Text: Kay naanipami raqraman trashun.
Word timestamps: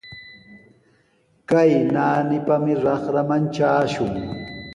Kay 1.49 1.71
naanipami 1.93 2.73
raqraman 2.85 3.43
trashun. 3.55 4.13